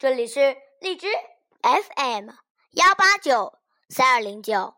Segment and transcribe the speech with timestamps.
[0.00, 1.08] 这里是荔枝
[1.60, 2.30] FM
[2.70, 3.58] 幺八九
[3.90, 4.74] 三二零九。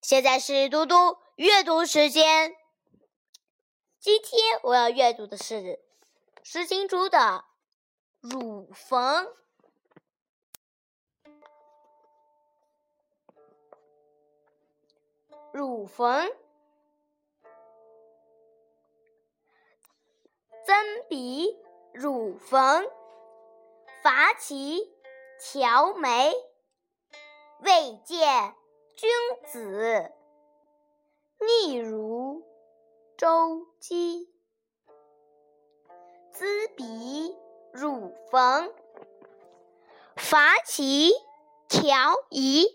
[0.00, 2.54] 现在是嘟嘟阅读时间。
[3.98, 5.80] 今天我要阅读的是
[6.44, 7.18] 石金珠的
[8.20, 9.24] 《乳房》。
[15.52, 16.28] 乳房，
[20.64, 21.56] 增鼻
[21.92, 22.84] 乳房，
[24.02, 24.92] 发起
[25.38, 26.34] 调眉，
[27.60, 28.56] 未见
[28.96, 29.08] 君
[29.46, 30.12] 子，
[31.38, 32.42] 逆如
[33.16, 34.28] 周姬。
[36.32, 37.36] 滋鼻
[37.72, 38.72] 乳房，
[40.16, 41.12] 发起
[41.68, 42.66] 调仪，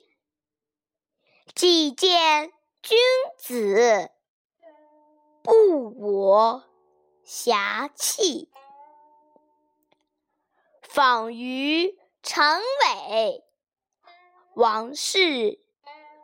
[1.53, 2.53] 既见。
[2.81, 2.97] 君
[3.37, 4.09] 子
[5.41, 6.63] 不我
[7.25, 8.49] 侠气，
[10.97, 13.43] 访于长尾，
[14.55, 15.61] 王事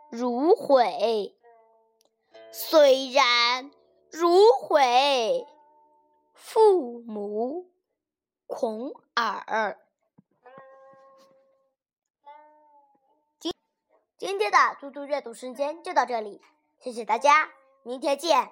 [0.10, 1.38] 如悔。
[2.52, 3.70] 虽然
[4.10, 5.46] 如悔，
[6.34, 7.70] 父母
[8.48, 9.78] 恐耳。
[14.18, 16.42] 今天的嘟嘟阅读时间就到这里，
[16.80, 17.52] 谢谢大家，
[17.84, 18.52] 明天见。